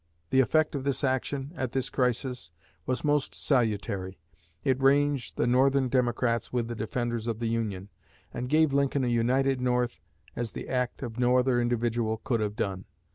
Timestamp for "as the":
10.35-10.67